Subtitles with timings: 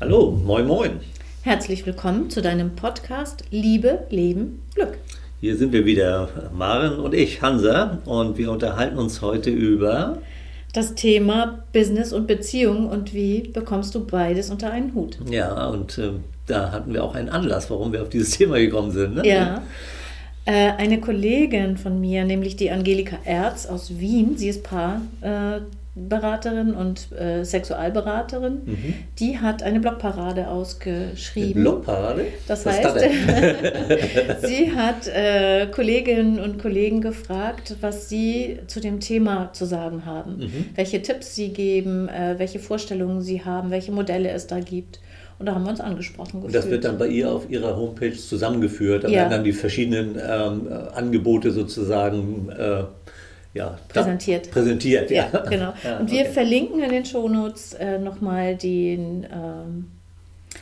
[0.00, 1.00] Hallo, moin moin.
[1.42, 4.96] Herzlich willkommen zu deinem Podcast Liebe, Leben, Glück.
[5.40, 10.18] Hier sind wir wieder, Maren und ich, Hansa, und wir unterhalten uns heute über
[10.72, 15.18] das Thema Business und Beziehung und wie bekommst du beides unter einen Hut.
[15.28, 16.10] Ja, und äh,
[16.46, 19.16] da hatten wir auch einen Anlass, warum wir auf dieses Thema gekommen sind.
[19.16, 19.26] Ne?
[19.26, 19.62] Ja.
[20.44, 25.02] Äh, eine Kollegin von mir, nämlich die Angelika Erz aus Wien, sie ist Paar.
[25.22, 25.62] Äh,
[26.08, 28.94] Beraterin und äh, Sexualberaterin, mhm.
[29.18, 31.52] die hat eine Blogparade ausgeschrieben.
[31.52, 32.26] Eine Blogparade?
[32.46, 32.98] Das Was heißt,
[34.46, 40.38] sie hat äh, Kolleginnen und Kollegen gefragt, was sie zu dem Thema zu sagen haben,
[40.38, 40.66] mhm.
[40.74, 45.00] welche Tipps sie geben, äh, welche Vorstellungen sie haben, welche Modelle es da gibt.
[45.38, 46.46] Und da haben wir uns angesprochen gefühlt.
[46.46, 49.04] Und das wird dann bei ihr auf ihrer Homepage zusammengeführt.
[49.04, 49.20] Da ja.
[49.20, 52.82] werden dann die verschiedenen ähm, Angebote sozusagen äh,
[53.58, 54.50] ja, präsentiert.
[54.50, 55.28] Präsentiert, ja.
[55.32, 55.72] ja genau.
[55.84, 56.30] Ja, und wir okay.
[56.32, 59.86] verlinken in den Shownotes äh, nochmal den ähm,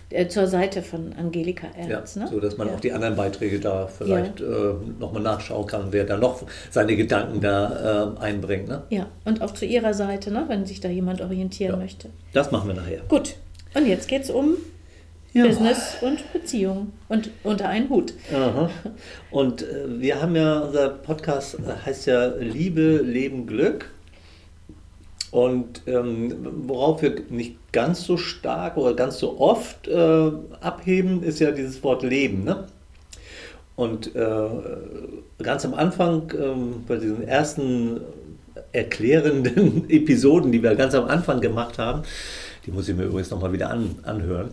[0.09, 2.17] äh, zur Seite von Angelika Ernst.
[2.17, 2.29] Ja, ne?
[2.31, 4.47] so dass man auch die anderen Beiträge da vielleicht ja.
[4.47, 8.69] äh, nochmal nachschauen kann, wer da noch seine Gedanken da äh, einbringt.
[8.69, 8.83] Ne?
[8.89, 10.45] Ja, und auch zu ihrer Seite, ne?
[10.49, 12.09] wenn sich da jemand orientieren möchte.
[12.33, 13.01] Das machen wir nachher.
[13.09, 13.37] Gut,
[13.75, 14.57] und jetzt geht es um
[15.33, 15.47] ja.
[15.47, 18.15] Business und Beziehung und unter einen Hut.
[18.33, 18.71] Aha.
[19.31, 23.91] Und äh, wir haben ja, unser Podcast heißt ja Liebe, Leben, Glück.
[25.31, 26.35] Und ähm,
[26.67, 31.83] worauf wir nicht ganz so stark oder ganz so oft äh, abheben, ist ja dieses
[31.83, 32.45] Wort Leben.
[32.45, 32.67] Ne?
[33.75, 34.49] Und äh,
[35.43, 38.01] ganz am Anfang, ähm, bei diesen ersten
[38.73, 42.03] erklärenden Episoden, die wir ganz am Anfang gemacht haben,
[42.67, 44.51] die muss ich mir übrigens nochmal wieder an, anhören,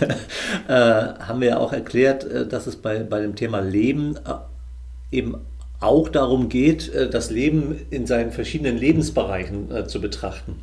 [0.68, 5.16] äh, haben wir ja auch erklärt, äh, dass es bei, bei dem Thema Leben äh,
[5.16, 5.36] eben
[5.78, 10.56] auch darum geht, äh, das Leben in seinen verschiedenen Lebensbereichen zu betrachten.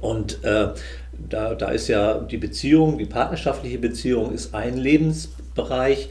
[0.00, 0.68] Und äh,
[1.28, 6.08] da, da ist ja die Beziehung, die partnerschaftliche Beziehung ist ein Lebensbereich.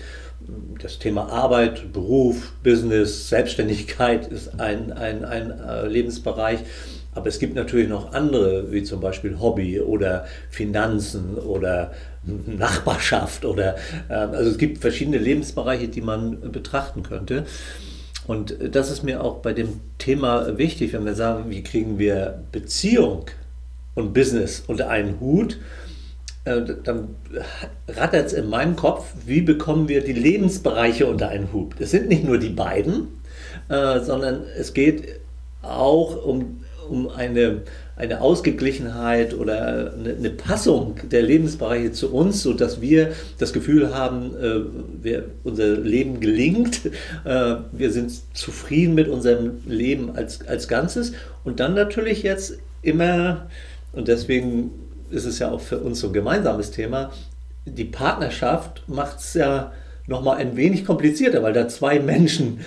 [0.82, 5.54] Das Thema Arbeit, Beruf, Business, Selbstständigkeit ist ein, ein, ein
[5.88, 6.60] Lebensbereich.
[7.14, 11.92] Aber es gibt natürlich noch andere, wie zum Beispiel Hobby oder Finanzen oder
[12.24, 13.76] Nachbarschaft oder
[14.10, 17.46] äh, also es gibt verschiedene Lebensbereiche, die man betrachten könnte.
[18.28, 22.44] Und das ist mir auch bei dem Thema wichtig, wenn wir sagen, wie kriegen wir
[22.52, 23.26] Beziehung
[23.96, 25.58] und Business unter einen Hut,
[26.46, 27.16] äh, dann
[27.88, 31.74] rattert es in meinem Kopf, wie bekommen wir die Lebensbereiche unter einen Hut.
[31.80, 33.08] Es sind nicht nur die beiden,
[33.68, 35.20] äh, sondern es geht
[35.62, 37.62] auch um um eine,
[37.96, 44.36] eine Ausgeglichenheit oder eine, eine, Passung der Lebensbereiche zu uns, sodass wir das Gefühl haben,
[44.36, 46.86] äh, wir, unser Leben gelingt,
[47.26, 51.14] äh, wir sind zufrieden mit unserem Leben als, als Ganzes.
[51.44, 53.48] Und dann natürlich jetzt immer,
[53.94, 54.72] und deswegen
[55.10, 57.12] ist es ja auch für uns so ein gemeinsames Thema,
[57.66, 59.72] die Partnerschaft macht es ja
[60.08, 62.60] nochmal ein wenig komplizierter, weil da zwei Menschen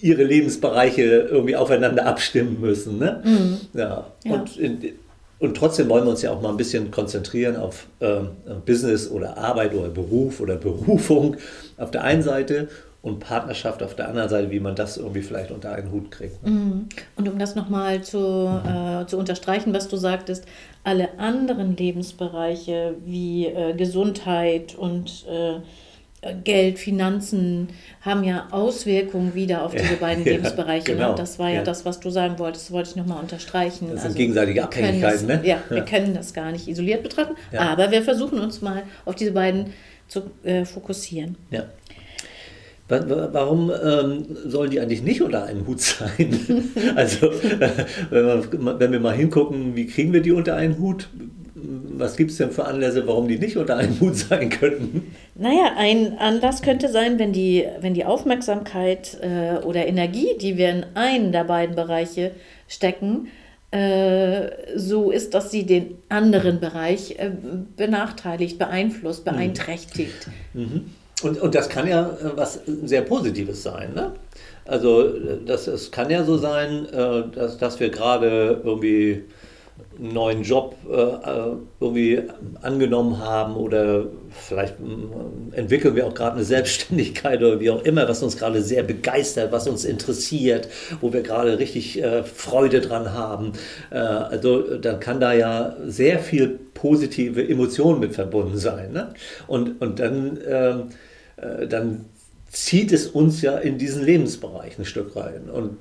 [0.00, 2.98] ihre Lebensbereiche irgendwie aufeinander abstimmen müssen.
[2.98, 3.22] Ne?
[3.24, 3.60] Mhm.
[3.74, 4.06] Ja.
[4.24, 4.32] ja.
[4.32, 4.80] Und, in,
[5.38, 8.20] und trotzdem wollen wir uns ja auch mal ein bisschen konzentrieren auf äh,
[8.64, 11.36] Business oder Arbeit oder Beruf oder Berufung
[11.76, 12.68] auf der einen Seite
[13.06, 16.42] und Partnerschaft auf der anderen Seite, wie man das irgendwie vielleicht unter einen Hut kriegt.
[16.42, 16.50] Ne?
[16.50, 16.88] Mhm.
[17.14, 19.02] Und um das nochmal zu, mhm.
[19.02, 20.44] äh, zu unterstreichen, was du sagtest,
[20.82, 25.60] alle anderen Lebensbereiche wie äh, Gesundheit und äh,
[26.44, 27.68] Geld, Finanzen
[28.00, 30.92] haben ja Auswirkungen wieder auf diese beiden ja, Lebensbereiche.
[30.92, 30.96] Ne?
[30.96, 31.14] Genau, ne?
[31.16, 33.88] Das war ja, ja, das, was du sagen wolltest, das wollte ich nochmal unterstreichen.
[33.90, 35.46] Das sind also, gegenseitige Abhängigkeiten, das, ne?
[35.46, 39.32] Ja, wir können das gar nicht isoliert betrachten, aber wir versuchen uns mal auf diese
[39.32, 39.72] beiden
[40.08, 41.36] zu äh, fokussieren.
[41.50, 41.64] Ja.
[42.88, 46.70] Warum ähm, sollen die eigentlich nicht unter einen Hut sein?
[46.94, 47.70] also, äh,
[48.10, 51.08] wenn, wir, wenn wir mal hingucken, wie kriegen wir die unter einen Hut?
[51.98, 55.14] Was gibt es denn für Anlässe, warum die nicht unter einem Hut sein könnten?
[55.34, 60.70] Naja, ein Anlass könnte sein, wenn die, wenn die Aufmerksamkeit äh, oder Energie, die wir
[60.70, 62.32] in einen der beiden Bereiche
[62.68, 63.28] stecken,
[63.72, 67.30] äh, so ist, dass sie den anderen Bereich äh,
[67.76, 69.30] benachteiligt, beeinflusst, mhm.
[69.32, 70.28] beeinträchtigt.
[70.54, 70.90] Mhm.
[71.22, 73.92] Und, und das kann ja äh, was sehr Positives sein.
[73.94, 74.12] Ne?
[74.66, 75.12] Also
[75.44, 79.22] das, es kann ja so sein, dass, dass wir gerade irgendwie
[79.98, 82.22] einen neuen Job äh, irgendwie
[82.62, 88.08] angenommen haben oder vielleicht äh, entwickeln wir auch gerade eine Selbstständigkeit oder wie auch immer,
[88.08, 90.68] was uns gerade sehr begeistert, was uns interessiert,
[91.00, 93.52] wo wir gerade richtig äh, Freude dran haben.
[93.90, 98.92] Äh, also dann kann da ja sehr viel positive Emotionen mit verbunden sein.
[98.92, 99.14] Ne?
[99.46, 100.82] Und, und dann, ähm,
[101.36, 102.04] äh, dann
[102.50, 105.50] zieht es uns ja in diesen Lebensbereich ein Stück rein.
[105.50, 105.78] Und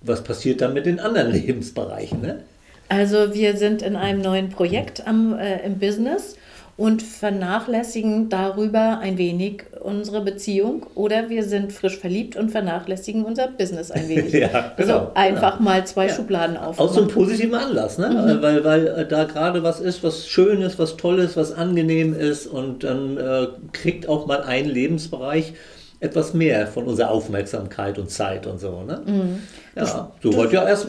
[0.00, 2.20] was passiert dann mit den anderen Lebensbereichen?
[2.20, 2.44] Ne?
[2.88, 6.36] Also wir sind in einem neuen Projekt am, äh, im Business
[6.76, 13.48] und vernachlässigen darüber ein wenig unsere Beziehung oder wir sind frisch verliebt und vernachlässigen unser
[13.48, 14.32] Business ein wenig.
[14.34, 15.70] ja, genau, also einfach genau.
[15.70, 16.14] mal zwei ja.
[16.14, 16.78] Schubladen auf.
[16.78, 18.08] Aus so einem positiven Anlass, ne?
[18.10, 18.42] Mhm.
[18.42, 22.84] weil, weil äh, da gerade was ist, was Schönes, was Tolles, was angenehm ist und
[22.84, 25.54] dann äh, kriegt auch mal ein Lebensbereich
[26.00, 28.82] etwas mehr von unserer Aufmerksamkeit und Zeit und so.
[28.82, 29.02] Ne?
[29.06, 29.42] Mhm.
[29.74, 30.88] Ja, du, so heute ja erst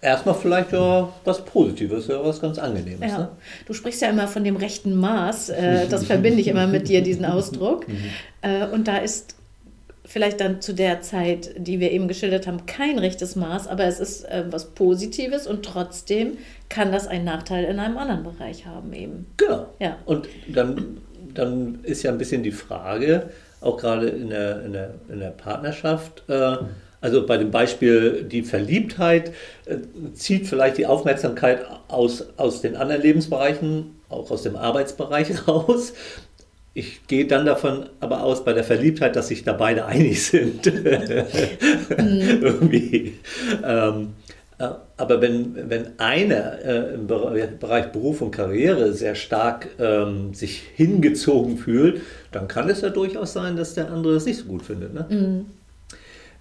[0.00, 3.10] erstmal vielleicht ja was Positives, ja was ganz Angenehmes.
[3.10, 3.18] Ja.
[3.18, 3.28] Ne?
[3.66, 7.02] Du sprichst ja immer von dem rechten Maß, äh, das verbinde ich immer mit dir,
[7.02, 7.86] diesen Ausdruck.
[7.88, 7.96] Mhm.
[8.42, 9.36] Äh, und da ist
[10.04, 14.00] vielleicht dann zu der Zeit, die wir eben geschildert haben, kein rechtes Maß, aber es
[14.00, 18.92] ist äh, was Positives und trotzdem kann das einen Nachteil in einem anderen Bereich haben
[18.92, 19.26] eben.
[19.36, 19.66] Genau.
[19.78, 19.98] Ja.
[20.04, 20.98] Und dann,
[21.32, 23.30] dann ist ja ein bisschen die Frage,
[23.62, 26.24] auch gerade in der, in der, in der Partnerschaft.
[26.28, 26.56] Äh,
[27.00, 29.32] also bei dem Beispiel die Verliebtheit
[29.66, 29.76] äh,
[30.14, 35.94] zieht vielleicht die Aufmerksamkeit aus, aus den anderen Lebensbereichen, auch aus dem Arbeitsbereich raus.
[36.74, 40.72] Ich gehe dann davon aber aus, bei der Verliebtheit, dass sich da beide einig sind.
[41.92, 42.42] Mhm.
[42.42, 43.18] Irgendwie.
[43.62, 44.21] Ähm, äh,
[44.96, 51.58] aber wenn, wenn einer äh, im Bereich Beruf und Karriere sehr stark ähm, sich hingezogen
[51.58, 54.94] fühlt, dann kann es ja durchaus sein, dass der andere es nicht so gut findet.
[54.94, 55.06] Ne?
[55.08, 55.46] Mhm.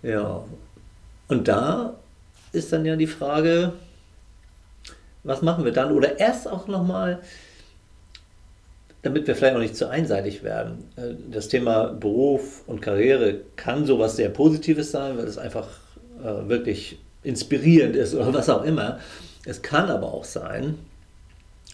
[0.07, 0.43] Ja.
[1.27, 1.95] Und da
[2.51, 3.73] ist dann ja die Frage,
[5.23, 5.91] was machen wir dann?
[5.91, 7.19] Oder erst auch nochmal,
[9.01, 10.83] damit wir vielleicht auch nicht zu einseitig werden.
[10.95, 15.69] Äh, das Thema Beruf und Karriere kann sowas sehr Positives sein, weil es einfach
[16.23, 18.99] äh, wirklich inspirierend ist oder was auch immer.
[19.45, 20.77] Es kann aber auch sein,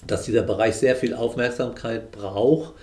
[0.06, 2.74] dass dieser Bereich sehr viel Aufmerksamkeit braucht,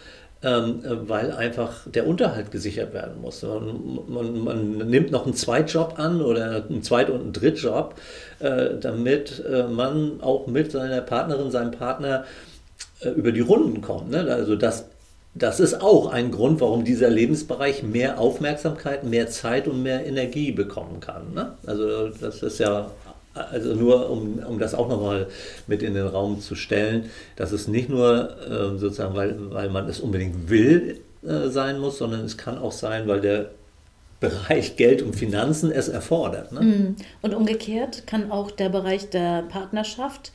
[0.43, 3.43] ähm, weil einfach der Unterhalt gesichert werden muss.
[3.43, 7.95] Man, man, man, nimmt noch einen Zweitjob an oder einen Zweit- und einen Drittjob,
[8.41, 12.25] äh, damit äh, man auch mit seiner Partnerin, seinem Partner
[13.01, 14.11] äh, über die Runden kommt.
[14.11, 14.27] Ne?
[14.31, 14.87] Also das,
[15.35, 20.53] das ist auch ein Grund, warum dieser Lebensbereich mehr Aufmerksamkeit, mehr Zeit und mehr Energie
[20.53, 21.35] bekommen kann.
[21.35, 21.55] Ne?
[21.67, 22.91] Also das ist ja
[23.35, 25.27] also nur um, um das auch nochmal
[25.67, 29.89] mit in den Raum zu stellen, dass es nicht nur äh, sozusagen, weil, weil man
[29.89, 33.51] es unbedingt will, äh, sein muss, sondern es kann auch sein, weil der
[34.21, 36.53] Bereich Geld und Finanzen es erfordert.
[36.53, 36.61] Ne?
[36.61, 36.97] Mhm.
[37.23, 40.33] Und umgekehrt kann auch der Bereich der Partnerschaft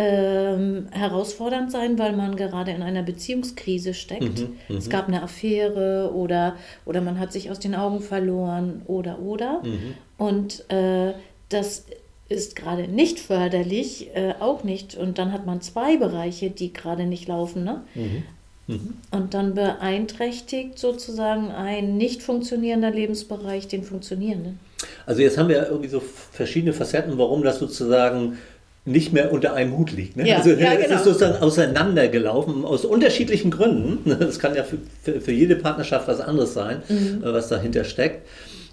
[0.00, 4.40] ähm, herausfordernd sein, weil man gerade in einer Beziehungskrise steckt.
[4.40, 4.76] Mhm, mhm.
[4.78, 6.56] es gab eine Affäre oder,
[6.86, 9.60] oder man hat sich aus den Augen verloren oder oder.
[9.62, 9.94] Mhm.
[10.16, 11.12] Und äh,
[11.50, 11.84] das
[12.30, 14.96] ist gerade nicht förderlich, äh, auch nicht.
[14.96, 17.64] Und dann hat man zwei Bereiche, die gerade nicht laufen.
[17.64, 17.82] Ne?
[17.94, 18.22] Mhm.
[18.68, 18.94] Mhm.
[19.10, 24.60] Und dann beeinträchtigt sozusagen ein nicht funktionierender Lebensbereich den funktionierenden.
[25.04, 28.38] Also jetzt haben wir irgendwie so verschiedene Facetten, warum das sozusagen
[28.84, 30.16] nicht mehr unter einem Hut liegt.
[30.16, 30.26] Ne?
[30.26, 30.96] Ja, also ja, es genau.
[30.96, 33.98] ist sozusagen auseinandergelaufen aus unterschiedlichen Gründen.
[34.20, 37.22] Das kann ja für, für, für jede Partnerschaft was anderes sein, mhm.
[37.22, 38.26] Äh, was dahinter steckt.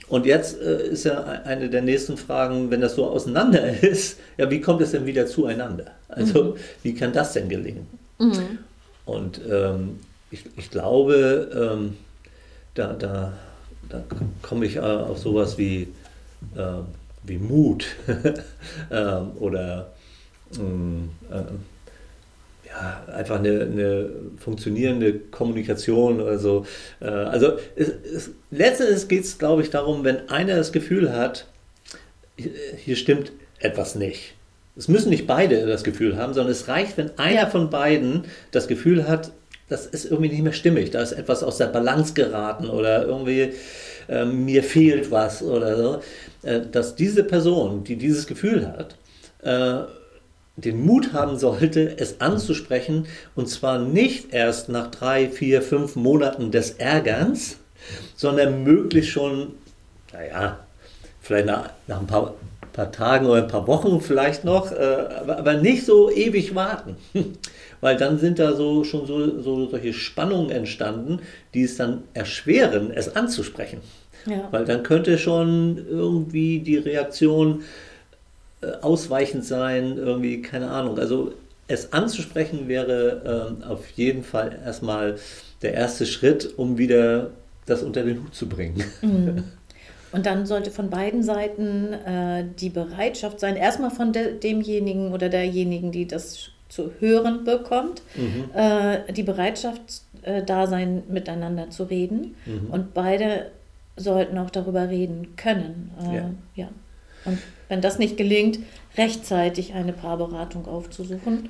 [0.07, 4.49] Und jetzt äh, ist ja eine der nächsten Fragen, wenn das so auseinander ist, ja,
[4.49, 5.91] wie kommt es denn wieder zueinander?
[6.07, 6.53] Also, mhm.
[6.83, 7.87] wie kann das denn gelingen?
[8.17, 8.59] Mhm.
[9.05, 9.99] Und ähm,
[10.31, 11.97] ich, ich glaube, ähm,
[12.73, 13.33] da, da,
[13.89, 14.03] da
[14.41, 15.87] komme ich auf sowas wie,
[16.55, 16.81] äh,
[17.23, 17.85] wie Mut
[18.91, 19.91] ähm, oder
[20.59, 21.43] ähm, äh,
[22.67, 26.65] ja, einfach eine, eine, funktionierende Kommunikation oder so.
[26.99, 31.47] Äh, also es, es, letztendlich geht es, glaube ich, darum, wenn einer das Gefühl hat,
[32.35, 34.35] hier stimmt etwas nicht.
[34.75, 38.67] Es müssen nicht beide das Gefühl haben, sondern es reicht, wenn einer von beiden das
[38.67, 39.31] Gefühl hat,
[39.69, 43.53] das ist irgendwie nicht mehr stimmig, da ist etwas aus der Balance geraten oder irgendwie
[44.07, 46.01] äh, mir fehlt was oder so,
[46.43, 48.95] äh, dass diese Person, die dieses Gefühl hat,
[49.41, 49.87] äh,
[50.57, 56.51] den Mut haben sollte, es anzusprechen und zwar nicht erst nach drei, vier, fünf Monaten
[56.51, 57.57] des Ärgerns,
[58.15, 59.53] sondern möglichst schon,
[60.11, 60.59] naja,
[61.21, 62.33] vielleicht nach, nach ein paar,
[62.73, 66.95] paar, Tagen oder ein paar Wochen vielleicht noch, äh, aber, nicht so ewig warten.
[67.81, 71.19] Weil dann sind da so schon so, so solche Spannungen entstanden,
[71.53, 73.81] die es dann erschweren, es anzusprechen.
[74.25, 74.47] Ja.
[74.49, 77.63] Weil dann könnte schon irgendwie die Reaktion
[78.81, 80.97] ausweichend sein, irgendwie, keine Ahnung.
[80.99, 81.33] Also
[81.67, 85.17] es anzusprechen wäre ähm, auf jeden Fall erstmal
[85.61, 87.31] der erste Schritt, um wieder
[87.65, 88.83] das unter den Hut zu bringen.
[89.01, 89.43] Mhm.
[90.13, 95.27] Und dann sollte von beiden Seiten äh, die Bereitschaft sein, erstmal von de demjenigen oder
[95.27, 98.49] derjenigen, die das zu hören bekommt, mhm.
[98.53, 102.35] äh, die Bereitschaft äh, da sein, miteinander zu reden.
[102.45, 102.69] Mhm.
[102.71, 103.51] Und beide
[103.97, 105.91] sollten auch darüber reden können.
[106.01, 106.29] Äh, ja.
[106.55, 106.69] ja.
[107.25, 108.59] Und wenn das nicht gelingt,
[108.97, 111.49] rechtzeitig eine Paarberatung aufzusuchen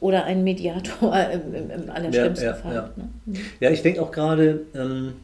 [0.00, 2.74] oder einen Mediator im, im, im allerschlimmsten ja, ja, Fall.
[2.74, 3.38] Ja, ne?
[3.60, 5.14] ja ich denke auch gerade, ähm,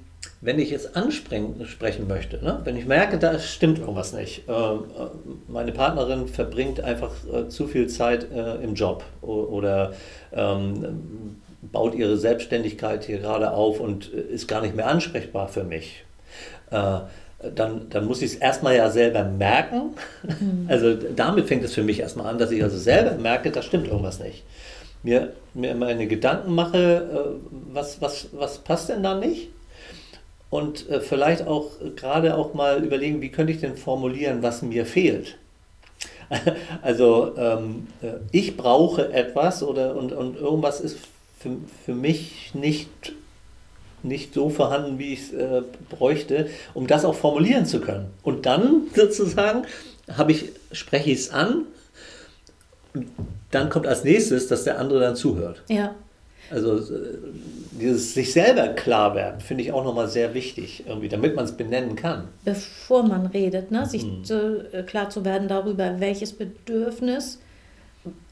[0.41, 2.61] wenn ich jetzt ansprechen möchte, ne?
[2.65, 4.45] wenn ich merke, da stimmt irgendwas nicht.
[4.49, 9.93] Ähm, äh, meine Partnerin verbringt einfach äh, zu viel Zeit äh, im Job oder
[10.33, 15.65] ähm, baut ihre Selbstständigkeit hier gerade auf und äh, ist gar nicht mehr ansprechbar für
[15.65, 16.05] mich.
[16.71, 17.01] Äh,
[17.41, 19.95] dann, dann muss ich es erstmal ja selber merken.
[20.23, 20.67] Mhm.
[20.69, 23.89] Also damit fängt es für mich erstmal an, dass ich also selber merke, da stimmt
[23.89, 24.45] irgendwas nicht.
[25.03, 29.49] Mir, mir meine Gedanken mache, äh, was, was, was passt denn da nicht?
[30.51, 34.87] Und äh, vielleicht auch gerade auch mal überlegen, wie könnte ich denn formulieren, was mir
[34.87, 35.37] fehlt.
[36.83, 40.99] Also ähm, äh, ich brauche etwas oder und, und irgendwas ist
[41.39, 43.15] für, für mich nicht
[44.09, 48.07] nicht so vorhanden, wie ich es äh, bräuchte, um das auch formulieren zu können.
[48.23, 49.63] Und dann sozusagen
[50.11, 51.67] habe ich, spreche ich es an,
[53.51, 55.63] dann kommt als nächstes, dass der andere dann zuhört.
[55.69, 55.95] Ja.
[56.51, 57.19] Also äh,
[57.73, 61.53] dieses sich selber klar werden, finde ich auch nochmal sehr wichtig, irgendwie, damit man es
[61.53, 62.29] benennen kann.
[62.45, 63.87] Bevor man redet, ne?
[63.87, 64.25] sich hm.
[64.25, 67.39] zu, äh, klar zu werden darüber, welches Bedürfnis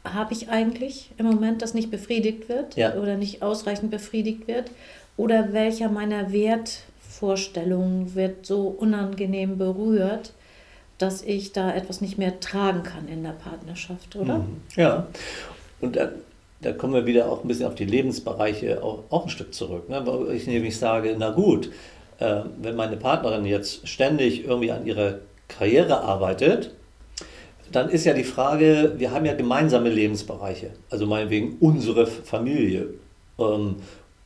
[0.05, 2.95] habe ich eigentlich im Moment, das nicht befriedigt wird ja.
[2.95, 4.71] oder nicht ausreichend befriedigt wird
[5.17, 10.33] oder welcher meiner Wertvorstellungen wird so unangenehm berührt,
[10.99, 14.39] dass ich da etwas nicht mehr tragen kann in der Partnerschaft, oder?
[14.39, 14.63] Mhm.
[14.77, 15.07] Ja,
[15.81, 16.11] und da,
[16.63, 19.89] da, kommen wir wieder auch ein bisschen auf die Lebensbereiche auch, auch ein Stück zurück.
[19.89, 20.03] Ne?
[20.07, 21.71] Weil ich nämlich sage, na gut,
[22.19, 25.19] äh, wenn meine Partnerin jetzt ständig irgendwie an ihrer
[25.49, 26.75] Karriere arbeitet,
[27.73, 32.89] dann ist ja die Frage, wir haben ja gemeinsame Lebensbereiche, also meinetwegen unsere Familie,
[33.39, 33.77] ähm,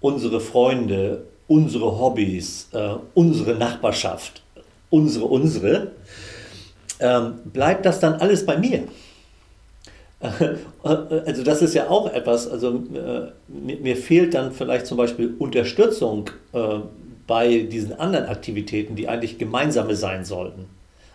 [0.01, 4.43] unsere Freunde, unsere Hobbys, äh, unsere Nachbarschaft,
[4.89, 5.93] unsere, unsere,
[7.01, 8.85] ähm, bleibt das dann alles bei mir?
[10.83, 16.29] Also das ist ja auch etwas, also äh, mir, fehlt dann vielleicht zum Beispiel Unterstützung
[16.53, 16.81] äh,
[17.27, 20.67] bei diesen anderen Aktivitäten, die eigentlich gemeinsame sein sollten.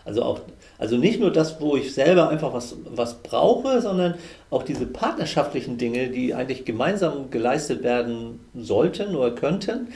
[0.06, 0.40] Also auch
[0.78, 4.14] also nicht nur das, wo ich selber einfach was, was brauche, sondern
[4.50, 9.88] auch diese partnerschaftlichen Dinge, die eigentlich gemeinsam geleistet werden sollten oder könnten,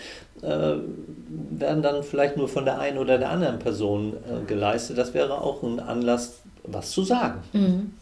[0.43, 0.75] äh,
[1.50, 4.97] werden dann vielleicht nur von der einen oder der anderen Person äh, geleistet.
[4.97, 7.40] Das wäre auch ein Anlass, was zu sagen.
[7.52, 7.93] Mhm.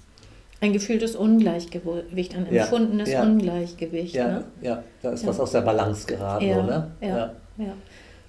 [0.60, 3.26] Ein gefühltes Ungleichgewicht, ein empfundenes ja, ja.
[3.28, 4.14] Ungleichgewicht.
[4.14, 4.44] Ja, ne?
[4.60, 5.28] ja, da ist ja.
[5.28, 6.44] was aus der Balance geraten.
[6.44, 6.90] Oder?
[7.00, 7.34] Ja, ja.
[7.58, 7.72] ja,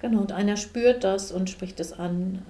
[0.00, 0.20] genau.
[0.20, 2.42] Und einer spürt das und spricht es an.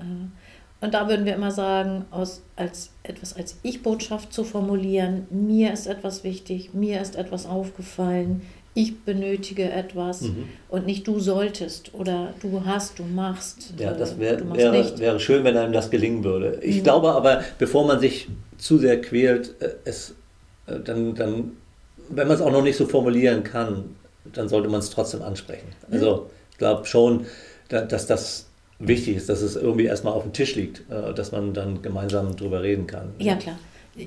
[0.80, 5.72] Äh, und da würden wir immer sagen, aus, als etwas als Ich-Botschaft zu formulieren, mir
[5.72, 10.48] ist etwas wichtig, mir ist etwas aufgefallen, ich benötige etwas mhm.
[10.68, 13.74] und nicht du solltest oder du hast, du machst.
[13.78, 16.60] Ja, das wär, wäre, wäre schön, wenn einem das gelingen würde.
[16.62, 16.84] Ich mhm.
[16.84, 20.14] glaube aber, bevor man sich zu sehr quält, äh, es,
[20.66, 21.52] äh, dann, dann,
[22.10, 23.96] wenn man es auch noch nicht so formulieren kann,
[24.32, 25.66] dann sollte man es trotzdem ansprechen.
[25.90, 27.26] Also ich glaube schon,
[27.68, 28.49] dass das
[28.80, 32.34] wichtig ist, dass es irgendwie erstmal auf dem Tisch liegt, äh, dass man dann gemeinsam
[32.34, 33.12] drüber reden kann.
[33.18, 33.58] Ja, klar.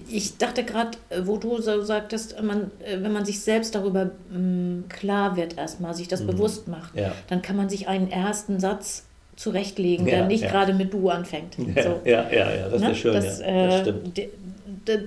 [0.09, 4.05] Ich dachte gerade, äh, wo du so sagtest, man, äh, wenn man sich selbst darüber
[4.05, 6.27] mm, klar wird, erstmal sich das mhm.
[6.27, 7.13] bewusst macht, ja.
[7.27, 10.49] dann kann man sich einen ersten Satz zurechtlegen, ja, der nicht ja.
[10.49, 11.57] gerade mit du anfängt.
[11.75, 12.01] Ja, so.
[12.05, 13.13] ja, ja, ja, das wäre schön.
[13.13, 14.21] Das, das stimmt.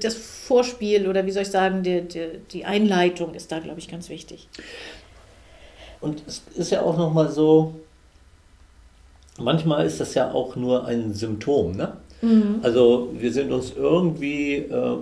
[0.03, 3.89] Das Vorspiel oder wie soll ich sagen, die, die, die Einleitung ist da, glaube ich,
[3.89, 4.49] ganz wichtig.
[6.01, 7.75] Und es ist ja auch nochmal so,
[9.39, 11.77] manchmal ist das ja auch nur ein Symptom.
[11.77, 11.97] Ne?
[12.23, 12.61] Mhm.
[12.63, 14.97] Also wir sind uns irgendwie, äh,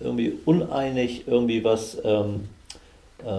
[0.00, 2.48] irgendwie uneinig, irgendwie was, ähm,
[3.24, 3.30] äh,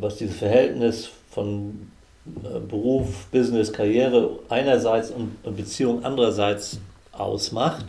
[0.00, 1.90] was dieses Verhältnis von
[2.44, 6.78] äh, Beruf, Business, Karriere einerseits und Beziehung andererseits
[7.12, 7.84] ausmacht.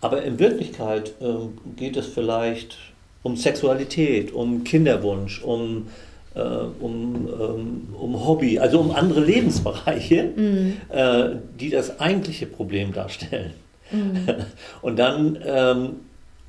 [0.00, 2.76] Aber in Wirklichkeit ähm, geht es vielleicht
[3.22, 5.88] um Sexualität, um Kinderwunsch, um
[6.34, 10.76] äh, um, ähm, um Hobby, also um andere Lebensbereiche, mhm.
[10.88, 13.52] äh, die das eigentliche Problem darstellen.
[13.90, 14.28] Mhm.
[14.82, 15.90] Und dann ähm,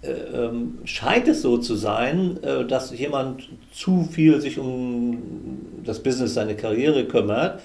[0.03, 5.21] äh, ähm, scheint es so zu sein, äh, dass jemand zu viel sich um
[5.83, 7.61] das Business, seine Karriere kümmert.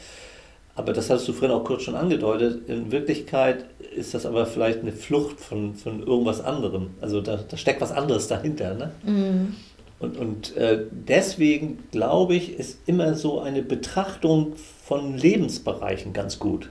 [0.74, 2.68] Aber das hast du vorhin auch kurz schon angedeutet.
[2.68, 3.64] In Wirklichkeit
[3.96, 6.90] ist das aber vielleicht eine Flucht von, von irgendwas anderem.
[7.00, 8.74] Also da, da steckt was anderes dahinter.
[8.74, 8.90] Ne?
[9.04, 9.54] Mhm.
[9.98, 16.70] Und, und äh, deswegen glaube ich, ist immer so eine Betrachtung von Lebensbereichen ganz gut.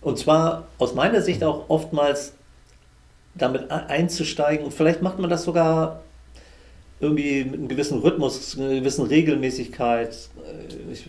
[0.00, 2.34] Und zwar aus meiner Sicht auch oftmals
[3.34, 4.66] damit einzusteigen.
[4.66, 6.02] Und vielleicht macht man das sogar
[7.00, 10.10] irgendwie mit einem gewissen Rhythmus, einer gewissen Regelmäßigkeit.
[10.10, 11.06] Äh, ich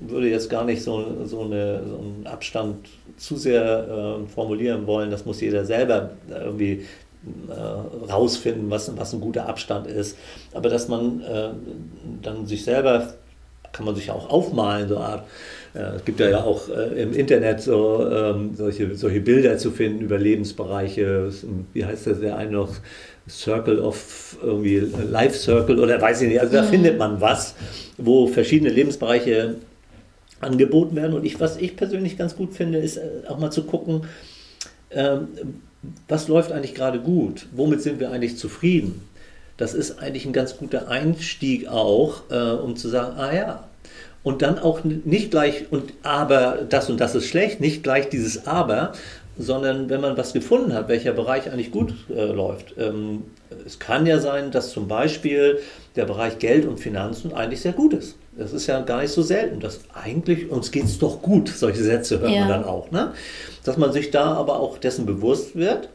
[0.00, 5.10] würde jetzt gar nicht so, so, eine, so einen Abstand zu sehr äh, formulieren wollen.
[5.10, 6.86] Das muss jeder selber irgendwie
[7.48, 10.16] äh, rausfinden, was, was ein guter Abstand ist.
[10.52, 11.50] Aber dass man äh,
[12.22, 13.14] dann sich selber,
[13.72, 15.24] kann man sich auch aufmalen, so eine Art.
[15.74, 20.00] Äh, es gibt ja auch äh, im Internet so, ähm, solche, solche Bilder zu finden
[20.00, 21.30] über Lebensbereiche.
[21.72, 22.70] Wie heißt das der eine noch?
[23.28, 26.40] Circle of irgendwie Life Circle oder weiß ich nicht.
[26.40, 26.68] Also da mhm.
[26.68, 27.54] findet man was,
[27.96, 29.56] wo verschiedene Lebensbereiche
[30.40, 31.14] angeboten werden.
[31.14, 34.02] Und ich, was ich persönlich ganz gut finde, ist äh, auch mal zu gucken,
[34.90, 35.28] ähm,
[36.08, 37.46] was läuft eigentlich gerade gut?
[37.52, 39.08] Womit sind wir eigentlich zufrieden?
[39.56, 43.64] Das ist eigentlich ein ganz guter Einstieg auch, äh, um zu sagen, ah ja,
[44.22, 48.46] und dann auch nicht gleich, und aber das und das ist schlecht, nicht gleich dieses
[48.46, 48.92] aber,
[49.38, 52.74] sondern wenn man was gefunden hat, welcher Bereich eigentlich gut äh, läuft.
[52.76, 53.24] Ähm,
[53.64, 55.60] es kann ja sein, dass zum Beispiel
[55.96, 58.16] der Bereich Geld und Finanzen eigentlich sehr gut ist.
[58.38, 59.60] Das ist ja gar nicht so selten.
[59.60, 62.40] Dass eigentlich, uns geht es doch gut, solche Sätze hört ja.
[62.40, 62.90] man dann auch.
[62.90, 63.12] Ne?
[63.64, 65.88] Dass man sich da aber auch dessen bewusst wird.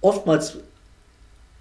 [0.00, 0.58] Oftmals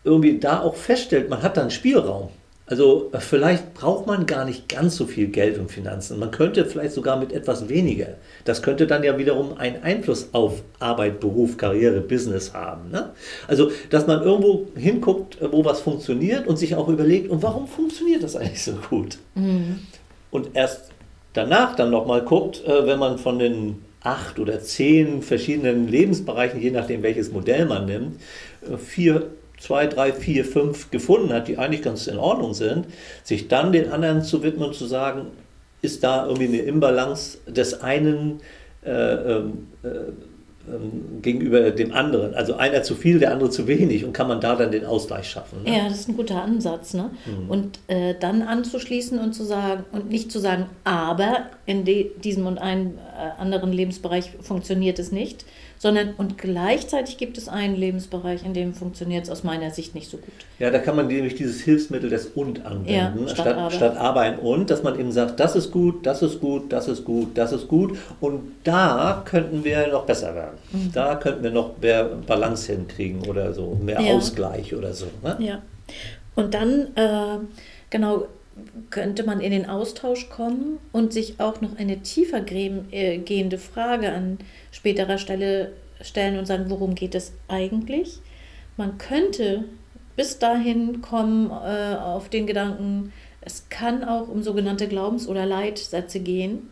[0.03, 2.29] irgendwie da auch feststellt, man hat da einen Spielraum.
[2.67, 6.19] Also äh, vielleicht braucht man gar nicht ganz so viel Geld und Finanzen.
[6.19, 8.15] Man könnte vielleicht sogar mit etwas weniger.
[8.43, 12.91] Das könnte dann ja wiederum einen Einfluss auf Arbeit, Beruf, Karriere, Business haben.
[12.91, 13.11] Ne?
[13.47, 17.67] Also, dass man irgendwo hinguckt, äh, wo was funktioniert und sich auch überlegt, und warum
[17.67, 19.17] funktioniert das eigentlich so gut?
[19.35, 19.79] Mhm.
[20.29, 20.91] Und erst
[21.31, 26.71] danach dann nochmal guckt, äh, wenn man von den acht oder zehn verschiedenen Lebensbereichen, je
[26.71, 28.21] nachdem welches Modell man nimmt,
[28.77, 32.85] vier zwei, drei, vier, fünf gefunden hat, die eigentlich ganz in Ordnung sind,
[33.23, 35.27] sich dann den anderen zu widmen und zu sagen,
[35.81, 38.41] ist da irgendwie eine Imbalance des einen
[38.83, 39.87] äh, ähm, äh,
[40.67, 42.33] ähm, gegenüber dem anderen.
[42.35, 45.29] Also einer zu viel, der andere zu wenig und kann man da dann den Ausgleich
[45.29, 45.63] schaffen.
[45.63, 45.77] Ne?
[45.77, 46.93] Ja, das ist ein guter Ansatz.
[46.93, 47.11] Ne?
[47.25, 47.49] Mhm.
[47.49, 52.57] Und äh, dann anzuschließen und zu sagen, und nicht zu sagen, aber in diesem und
[52.57, 55.45] einem anderen Lebensbereich funktioniert es nicht,
[55.77, 60.09] sondern und gleichzeitig gibt es einen Lebensbereich, in dem funktioniert es aus meiner Sicht nicht
[60.09, 60.33] so gut.
[60.59, 63.71] Ja, da kann man nämlich dieses Hilfsmittel des Und anwenden, ja, statt, statt, aber.
[63.71, 66.87] statt aber ein Und, dass man eben sagt, das ist gut, das ist gut, das
[66.87, 70.57] ist gut, das ist gut und da könnten wir noch besser werden.
[70.71, 70.91] Mhm.
[70.93, 74.13] Da könnten wir noch mehr Balance hinkriegen oder so, mehr ja.
[74.13, 75.07] Ausgleich oder so.
[75.23, 75.37] Ne?
[75.39, 75.61] Ja.
[76.35, 77.39] Und dann, äh,
[77.89, 78.27] genau,
[78.89, 84.11] könnte man in den Austausch kommen und sich auch noch eine tiefer äh, gehende Frage
[84.11, 84.39] an
[84.71, 88.19] späterer Stelle stellen und sagen, worum geht es eigentlich?
[88.77, 89.65] Man könnte
[90.15, 96.19] bis dahin kommen äh, auf den Gedanken, es kann auch um sogenannte Glaubens- oder Leitsätze
[96.19, 96.69] gehen.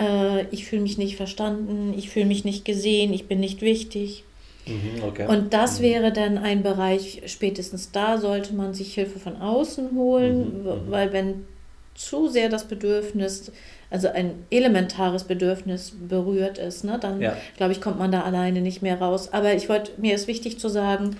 [0.00, 4.24] Äh, ich fühle mich nicht verstanden, ich fühle mich nicht gesehen, ich bin nicht wichtig.
[4.66, 5.26] Mhm, okay.
[5.26, 5.84] Und das mhm.
[5.84, 10.90] wäre dann ein Bereich, spätestens da sollte man sich Hilfe von außen holen, mhm, mhm.
[10.90, 11.46] weil wenn
[11.94, 13.52] zu sehr das Bedürfnis,
[13.90, 17.36] also ein elementares Bedürfnis berührt ist, ne, dann ja.
[17.56, 19.32] glaube ich, kommt man da alleine nicht mehr raus.
[19.32, 21.16] Aber ich wollte, mir ist wichtig zu sagen,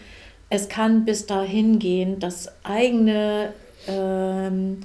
[0.49, 3.53] es kann bis dahin gehen, dass eigene
[3.89, 4.81] ähm,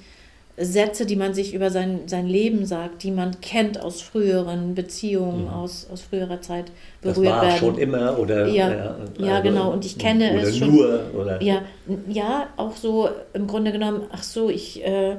[0.60, 5.44] Sätze, die man sich über sein, sein Leben sagt, die man kennt aus früheren Beziehungen,
[5.44, 5.50] mhm.
[5.50, 7.58] aus, aus früherer Zeit berührt das war werden.
[7.58, 9.72] schon immer oder ja, ja, ja also, genau.
[9.72, 10.76] Und ich kenne es schon.
[10.76, 11.42] nur oder?
[11.44, 11.62] Ja
[12.08, 15.18] ja auch so im Grunde genommen ach so ich äh,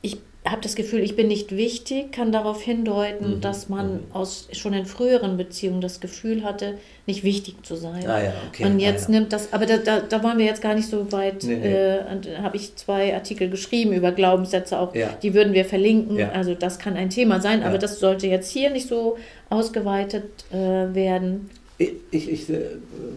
[0.00, 3.40] ich habe das Gefühl, ich bin nicht wichtig, kann darauf hindeuten, mhm.
[3.40, 4.00] dass man mhm.
[4.12, 8.06] aus schon in früheren Beziehungen das Gefühl hatte, nicht wichtig zu sein.
[8.06, 8.64] Ah, ja, okay.
[8.64, 9.18] Und jetzt ah, ja.
[9.18, 11.72] nimmt das, aber da, da, da wollen wir jetzt gar nicht so weit, nee, nee.
[11.72, 15.10] äh, habe ich zwei Artikel geschrieben über Glaubenssätze auch, ja.
[15.22, 16.20] die würden wir verlinken.
[16.32, 19.16] Also das kann ein Thema sein, aber das sollte jetzt hier nicht so
[19.50, 21.50] ausgeweitet äh, werden.
[21.78, 22.60] Ich, ich, ich äh,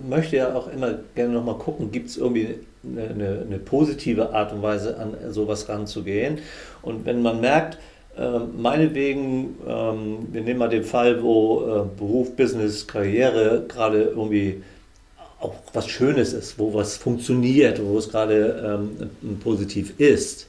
[0.07, 4.61] möchte ja auch immer gerne nochmal gucken, gibt es irgendwie eine, eine, positive Art und
[4.61, 6.39] Weise an sowas ranzugehen.
[6.81, 7.77] Und wenn man merkt,
[8.17, 14.61] äh, meinetwegen, ähm, wir nehmen mal den Fall, wo äh, Beruf, Business, Karriere gerade irgendwie
[15.39, 18.81] auch was Schönes ist, wo was funktioniert, wo es gerade
[19.21, 20.47] ähm, positiv ist,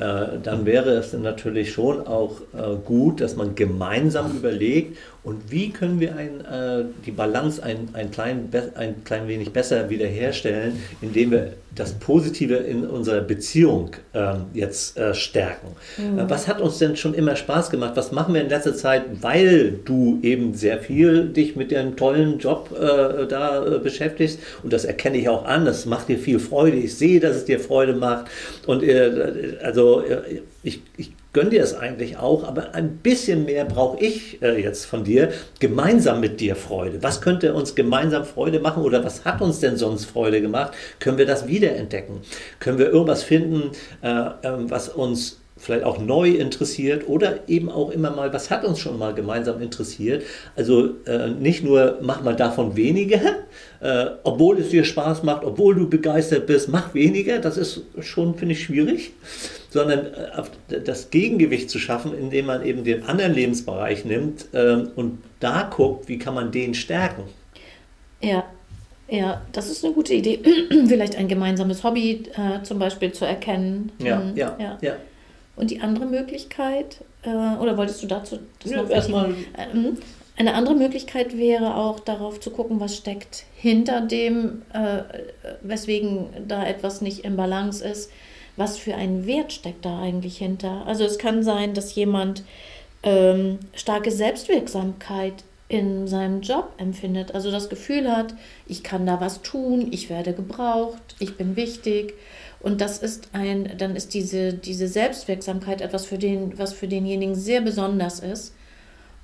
[0.00, 5.70] äh, dann wäre es natürlich schon auch äh, gut, dass man gemeinsam überlegt, und wie
[5.70, 11.32] können wir ein, äh, die Balance ein, ein, klein, ein klein wenig besser wiederherstellen, indem
[11.32, 15.68] wir das Positive in unserer Beziehung ähm, jetzt äh, stärken.
[15.98, 16.18] Mhm.
[16.18, 17.92] Äh, was hat uns denn schon immer Spaß gemacht?
[17.96, 22.38] Was machen wir in letzter Zeit, weil du eben sehr viel dich mit dem tollen
[22.38, 24.40] Job äh, da äh, beschäftigst?
[24.62, 25.66] Und das erkenne ich auch an.
[25.66, 26.78] Das macht dir viel Freude.
[26.78, 28.30] Ich sehe, dass es dir Freude macht.
[28.66, 30.02] Und äh, also
[30.62, 34.84] ich, ich gönne dir es eigentlich auch, aber ein bisschen mehr brauche ich äh, jetzt
[34.86, 37.02] von dir, gemeinsam mit dir Freude.
[37.02, 40.72] Was könnte uns gemeinsam Freude machen oder was hat uns denn sonst Freude gemacht?
[40.98, 42.20] Können wir das wiederentdecken?
[42.58, 43.70] Können wir irgendwas finden,
[44.02, 48.64] äh, äh, was uns vielleicht auch neu interessiert oder eben auch immer mal, was hat
[48.64, 50.24] uns schon mal gemeinsam interessiert.
[50.56, 53.20] Also äh, nicht nur mach mal davon weniger,
[53.80, 58.34] äh, obwohl es dir Spaß macht, obwohl du begeistert bist, mach weniger, das ist schon,
[58.34, 59.12] finde ich, schwierig,
[59.70, 65.18] sondern äh, das Gegengewicht zu schaffen, indem man eben den anderen Lebensbereich nimmt äh, und
[65.40, 67.22] da guckt, wie kann man den stärken.
[68.20, 68.44] Ja,
[69.08, 70.40] ja, das ist eine gute Idee.
[70.86, 73.92] Vielleicht ein gemeinsames Hobby äh, zum Beispiel zu erkennen.
[73.98, 74.96] Ja, hm, ja, ja, ja.
[75.56, 79.30] Und die andere Möglichkeit, äh, oder wolltest du dazu das ja, noch erstmal?
[79.56, 79.98] Äh, hm?
[80.40, 85.02] Eine andere Möglichkeit wäre auch darauf zu gucken, was steckt hinter dem, äh,
[85.60, 88.10] weswegen da etwas nicht im Balance ist.
[88.56, 90.86] Was für ein Wert steckt da eigentlich hinter?
[90.86, 92.42] Also es kann sein, dass jemand
[93.02, 97.34] ähm, starke Selbstwirksamkeit in seinem Job empfindet.
[97.34, 98.34] Also das Gefühl hat,
[98.66, 102.14] ich kann da was tun, ich werde gebraucht, ich bin wichtig.
[102.60, 107.34] Und das ist ein, dann ist diese, diese Selbstwirksamkeit etwas für den, was für denjenigen
[107.34, 108.54] sehr besonders ist.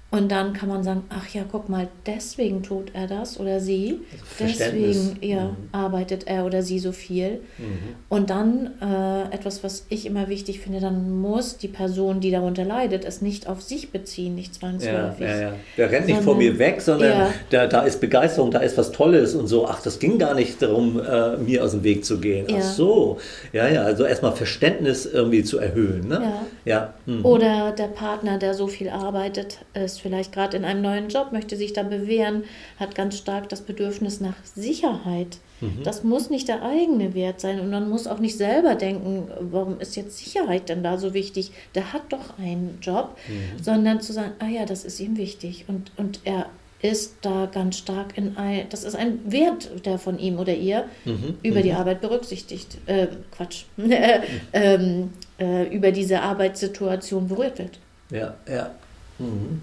[0.08, 4.00] Und dann kann man sagen, ach ja, guck mal, deswegen tut er das oder sie,
[4.40, 5.56] also deswegen ja, mhm.
[5.72, 7.40] arbeitet er oder sie so viel.
[7.58, 7.78] Mhm.
[8.08, 12.64] Und dann äh, etwas, was ich immer wichtig finde, dann muss die Person, die darunter
[12.64, 15.26] leidet, es nicht auf sich beziehen, nicht zwangsläufig.
[15.26, 15.52] Ja, ja, ja.
[15.76, 17.30] Der rennt nicht vor mir weg, sondern ja.
[17.50, 19.66] da, da ist Begeisterung, da ist was Tolles und so.
[19.66, 22.46] Ach, das ging gar nicht darum, äh, mir aus dem Weg zu gehen.
[22.56, 23.18] Ach so,
[23.52, 26.06] ja, ja, also erstmal Verständnis irgendwie zu erhöhen.
[26.06, 26.32] Ne?
[26.64, 26.94] Ja.
[27.06, 27.12] ja.
[27.12, 27.24] Mhm.
[27.24, 31.32] Oder der Partner, der so viel arbeitet, ist ist vielleicht gerade in einem neuen Job,
[31.32, 32.44] möchte sich da bewähren,
[32.78, 35.38] hat ganz stark das Bedürfnis nach Sicherheit.
[35.60, 35.82] Mhm.
[35.84, 39.80] Das muss nicht der eigene Wert sein und man muss auch nicht selber denken, warum
[39.80, 41.50] ist jetzt Sicherheit denn da so wichtig?
[41.74, 43.62] Der hat doch einen Job, mhm.
[43.62, 46.46] sondern zu sagen, ah ja, das ist ihm wichtig und, und er
[46.82, 50.84] ist da ganz stark in ein, das ist ein Wert, der von ihm oder ihr
[51.06, 51.38] mhm.
[51.42, 51.78] über die mhm.
[51.78, 53.64] Arbeit berücksichtigt, äh, Quatsch,
[54.52, 57.78] ähm, äh, über diese Arbeitssituation berührt wird.
[58.10, 58.70] Ja, ja.
[59.18, 59.62] Mhm.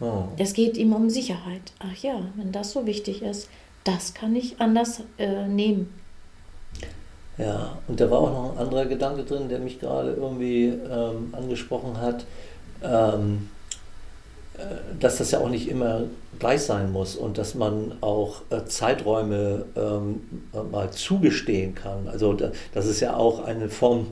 [0.00, 0.24] Oh.
[0.38, 1.72] Es geht ihm um Sicherheit.
[1.78, 3.48] Ach ja, wenn das so wichtig ist,
[3.84, 5.92] das kann ich anders äh, nehmen.
[7.38, 11.32] Ja, und da war auch noch ein anderer Gedanke drin, der mich gerade irgendwie ähm,
[11.32, 12.26] angesprochen hat,
[12.82, 13.48] ähm,
[14.58, 14.64] äh,
[14.98, 16.02] dass das ja auch nicht immer
[16.38, 20.20] gleich sein muss und dass man auch äh, Zeiträume ähm,
[20.70, 22.08] mal zugestehen kann.
[22.08, 24.08] Also da, das ist ja auch eine Form,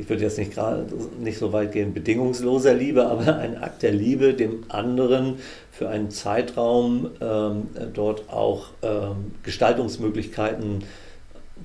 [0.00, 0.86] ich würde jetzt nicht gerade
[1.20, 5.36] nicht so weit gehen, bedingungsloser Liebe, aber ein Akt der Liebe dem anderen
[5.70, 10.84] für einen Zeitraum ähm, dort auch ähm, Gestaltungsmöglichkeiten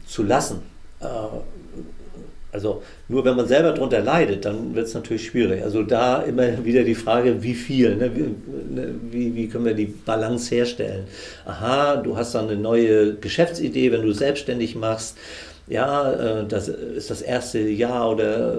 [0.05, 0.61] zu lassen.
[0.99, 1.05] Äh,
[2.51, 5.61] also nur wenn man selber darunter leidet, dann wird es natürlich schwierig.
[5.63, 8.11] Also da immer wieder die Frage, wie viel, ne?
[8.15, 8.21] Wie,
[8.73, 11.05] ne, wie, wie, können wir die Balance herstellen?
[11.45, 15.17] Aha, du hast dann eine neue Geschäftsidee, wenn du selbstständig machst
[15.67, 18.57] ja, äh, das ist das erste Jahr oder äh,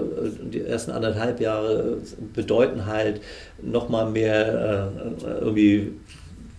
[0.51, 1.97] die ersten anderthalb Jahre
[2.33, 3.21] bedeuten halt
[3.61, 4.91] nochmal mehr
[5.25, 5.93] äh, irgendwie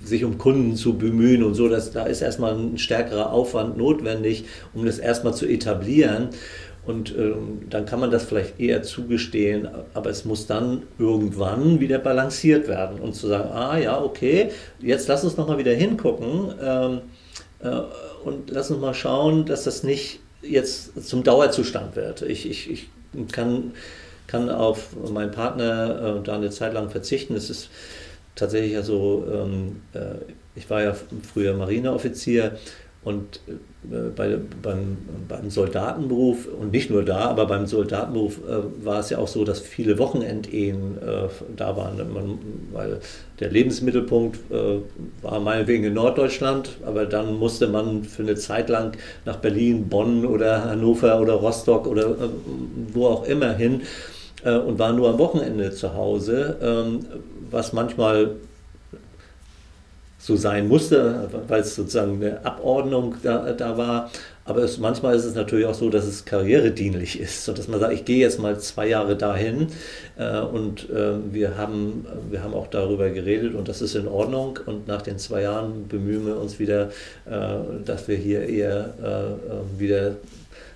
[0.02, 4.44] sich um Kunden zu bemühen und so, dass da ist erstmal ein stärkerer Aufwand notwendig,
[4.72, 6.28] um das erstmal zu etablieren.
[6.86, 11.98] Und ähm, dann kann man das vielleicht eher zugestehen, aber es muss dann irgendwann wieder
[11.98, 14.48] balanciert werden und zu sagen, ah ja, okay,
[14.80, 17.00] jetzt lass uns nochmal wieder hingucken ähm,
[17.60, 17.80] äh,
[18.24, 22.22] und lass uns mal schauen, dass das nicht jetzt zum Dauerzustand wird.
[22.22, 22.88] Ich, ich, ich
[23.32, 23.72] kann,
[24.26, 27.34] kann auf meinen Partner äh, da eine Zeit lang verzichten.
[27.34, 27.70] Es ist
[28.34, 30.14] tatsächlich ja so, ähm, äh,
[30.54, 30.94] ich war ja
[31.32, 32.58] früher Marineoffizier
[33.08, 39.00] und äh, bei, beim, beim Soldatenberuf und nicht nur da, aber beim Soldatenberuf äh, war
[39.00, 42.38] es ja auch so, dass viele Wochenendehen äh, da waren, Man,
[42.72, 43.00] weil
[43.40, 44.80] der Lebensmittelpunkt äh,
[45.22, 50.26] war meinetwegen in Norddeutschland, aber dann musste man für eine Zeit lang nach Berlin, Bonn
[50.26, 52.28] oder Hannover oder Rostock oder äh,
[52.92, 53.82] wo auch immer hin
[54.44, 57.06] äh, und war nur am Wochenende zu Hause, ähm,
[57.50, 58.36] was manchmal
[60.18, 64.10] so sein musste, weil es sozusagen eine Abordnung da, da war.
[64.44, 67.78] Aber es, manchmal ist es natürlich auch so, dass es karrieredienlich ist, so dass man
[67.80, 69.68] sagt, ich gehe jetzt mal zwei Jahre dahin
[70.16, 74.58] äh, und äh, wir, haben, wir haben auch darüber geredet und das ist in Ordnung
[74.66, 76.88] und nach den zwei Jahren bemühen wir uns wieder,
[77.26, 80.16] äh, dass wir hier eher äh, wieder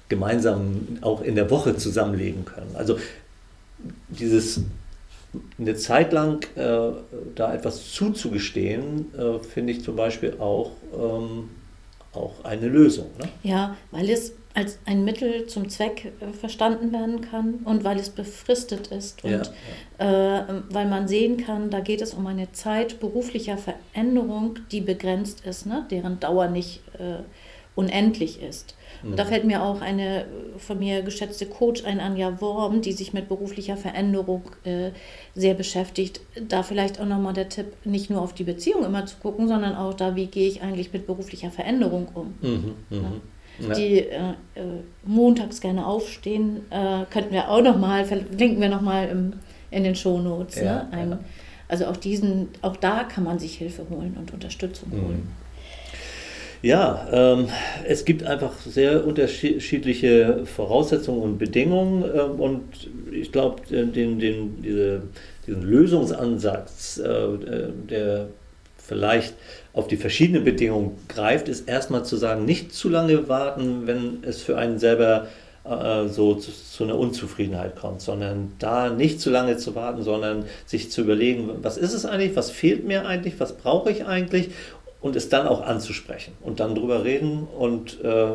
[0.08, 2.70] gemeinsam auch in der Woche zusammenleben können.
[2.74, 2.98] Also
[4.10, 4.60] dieses
[5.58, 6.92] eine Zeit lang äh,
[7.34, 11.50] da etwas zuzugestehen, äh, finde ich zum Beispiel auch, ähm,
[12.12, 13.06] auch eine Lösung.
[13.18, 13.28] Ne?
[13.42, 18.10] Ja, weil es als ein Mittel zum Zweck äh, verstanden werden kann und weil es
[18.10, 19.42] befristet ist und ja,
[19.98, 20.40] ja.
[20.40, 25.46] Äh, weil man sehen kann, da geht es um eine Zeit beruflicher Veränderung, die begrenzt
[25.46, 25.86] ist, ne?
[25.90, 27.22] deren Dauer nicht äh,
[27.74, 28.76] unendlich ist.
[29.02, 30.26] Und da fällt mir auch eine
[30.58, 34.90] von mir geschätzte Coach ein, Anja Worm, die sich mit beruflicher Veränderung äh,
[35.34, 36.20] sehr beschäftigt.
[36.48, 39.74] Da vielleicht auch nochmal der Tipp, nicht nur auf die Beziehung immer zu gucken, sondern
[39.74, 42.34] auch da, wie gehe ich eigentlich mit beruflicher Veränderung um.
[42.40, 43.12] Mhm, ja.
[43.58, 43.74] Ja.
[43.74, 44.62] Die äh, äh,
[45.04, 49.32] montags gerne aufstehen, äh, könnten wir auch nochmal, verlinken wir nochmal
[49.70, 50.56] in den Shownotes.
[50.56, 51.18] Ja, ne?
[51.68, 55.02] also auch diesen, auch da kann man sich Hilfe holen und Unterstützung mhm.
[55.02, 55.28] holen.
[56.62, 57.48] Ja, ähm,
[57.88, 62.62] es gibt einfach sehr unterschiedliche Voraussetzungen und Bedingungen ähm, und
[63.10, 65.02] ich glaube, den, den, diese,
[65.44, 68.28] diesen Lösungsansatz, äh, der
[68.78, 69.34] vielleicht
[69.72, 74.42] auf die verschiedenen Bedingungen greift, ist erstmal zu sagen, nicht zu lange warten, wenn es
[74.42, 75.26] für einen selber
[75.64, 80.44] äh, so zu, zu, einer Unzufriedenheit kommt, sondern da nicht zu lange zu warten, sondern
[80.66, 84.50] sich zu überlegen, was ist es eigentlich, was fehlt mir eigentlich, was brauche ich eigentlich
[85.02, 88.26] und es dann auch anzusprechen und dann drüber reden und äh,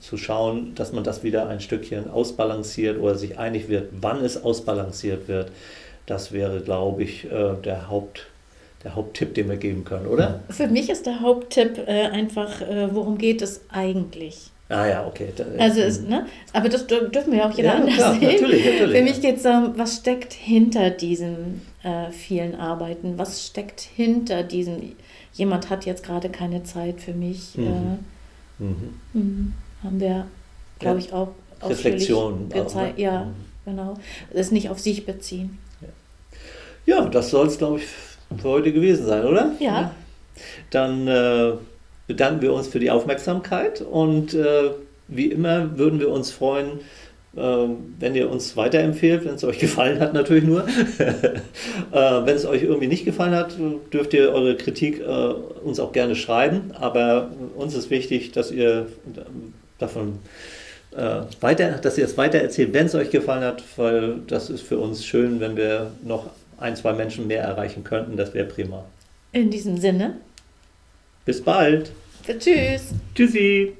[0.00, 4.42] zu schauen, dass man das wieder ein Stückchen ausbalanciert oder sich einig wird, wann es
[4.42, 5.50] ausbalanciert wird.
[6.04, 8.26] Das wäre, glaube ich, äh, der Haupt
[8.84, 10.40] der Haupttipp, den wir geben können, oder?
[10.50, 14.50] Für mich ist der Haupttipp äh, einfach, äh, worum geht es eigentlich?
[14.68, 15.28] Ah ja, okay.
[15.58, 16.10] Also ist, mhm.
[16.10, 16.26] ne?
[16.52, 18.32] Aber das dürfen wir ja auch jeder ja, anders klar, sehen.
[18.32, 23.18] Natürlich, natürlich, Für mich geht es darum, was steckt hinter diesen äh, vielen Arbeiten?
[23.18, 24.96] Was steckt hinter diesen
[25.36, 27.56] jemand hat jetzt gerade keine Zeit für mich.
[27.56, 27.98] Mhm.
[28.60, 29.52] Äh, mhm.
[29.82, 30.26] Haben wir,
[30.78, 31.28] glaube ich, auch
[31.62, 32.98] Reflexion gezeigt.
[32.98, 33.04] Ne?
[33.04, 33.34] Ja, mhm.
[33.64, 33.94] genau.
[34.32, 35.58] Das nicht auf sich beziehen.
[36.86, 37.86] Ja, ja das soll es, glaube ich,
[38.40, 39.52] für heute gewesen sein, oder?
[39.60, 39.94] Ja.
[40.70, 41.52] Dann äh,
[42.06, 44.70] bedanken wir uns für die Aufmerksamkeit und äh,
[45.08, 46.80] wie immer würden wir uns freuen,
[47.36, 50.66] wenn ihr uns weiterempfehlt, wenn es euch gefallen hat natürlich nur.
[51.92, 53.56] Äh, wenn es euch irgendwie nicht gefallen hat,
[53.92, 56.72] dürft ihr eure Kritik äh, uns auch gerne schreiben.
[56.78, 58.86] Aber uns ist wichtig, dass ihr
[59.78, 60.18] davon
[60.96, 64.62] äh, weiter, dass ihr es weiter erzählt, wenn es euch gefallen hat, weil das ist
[64.62, 68.16] für uns schön, wenn wir noch ein, zwei Menschen mehr erreichen könnten.
[68.16, 68.84] Das wäre prima.
[69.32, 70.16] In diesem Sinne.
[71.24, 71.92] Bis bald.
[72.26, 72.94] Tschüss.
[73.14, 73.74] Tschüssi.